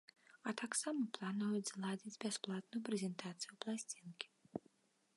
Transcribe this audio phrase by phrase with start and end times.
[0.51, 4.27] А таксама плануюць зладзіць бясплатную прэзентацыю пласцінкі.